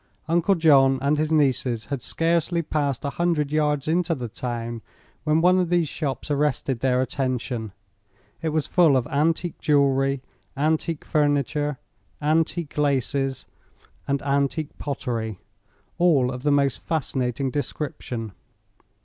[0.27, 4.81] Uncle John and his nieces had scarcely passed a hundred yards into the town
[5.25, 7.71] when one of these shops arrested their attention.
[8.41, 10.23] It was full of antique jewelry,
[10.57, 11.77] antique furniture,
[12.19, 13.45] antique laces
[14.07, 15.37] and antique pottery
[15.99, 18.31] all of the most fascinating description.